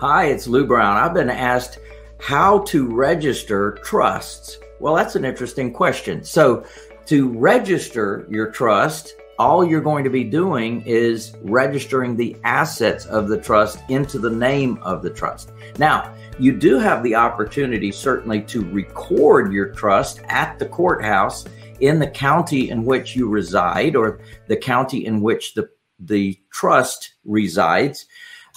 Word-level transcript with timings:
Hi, 0.00 0.28
it's 0.28 0.46
Lou 0.46 0.64
Brown. 0.64 0.96
I've 0.96 1.12
been 1.12 1.28
asked 1.28 1.78
how 2.18 2.60
to 2.60 2.86
register 2.86 3.72
trusts. 3.84 4.56
Well, 4.78 4.94
that's 4.94 5.14
an 5.14 5.26
interesting 5.26 5.74
question. 5.74 6.24
So, 6.24 6.64
to 7.04 7.28
register 7.28 8.26
your 8.30 8.50
trust, 8.50 9.12
all 9.38 9.62
you're 9.62 9.82
going 9.82 10.04
to 10.04 10.08
be 10.08 10.24
doing 10.24 10.80
is 10.86 11.36
registering 11.42 12.16
the 12.16 12.34
assets 12.44 13.04
of 13.04 13.28
the 13.28 13.36
trust 13.36 13.80
into 13.90 14.18
the 14.18 14.30
name 14.30 14.78
of 14.80 15.02
the 15.02 15.10
trust. 15.10 15.52
Now, 15.76 16.14
you 16.38 16.56
do 16.56 16.78
have 16.78 17.02
the 17.02 17.14
opportunity, 17.14 17.92
certainly, 17.92 18.40
to 18.44 18.64
record 18.70 19.52
your 19.52 19.68
trust 19.68 20.22
at 20.28 20.58
the 20.58 20.64
courthouse 20.64 21.44
in 21.80 21.98
the 21.98 22.10
county 22.10 22.70
in 22.70 22.86
which 22.86 23.14
you 23.14 23.28
reside 23.28 23.94
or 23.94 24.20
the 24.46 24.56
county 24.56 25.04
in 25.04 25.20
which 25.20 25.52
the, 25.52 25.68
the 25.98 26.40
trust 26.50 27.16
resides. 27.22 28.06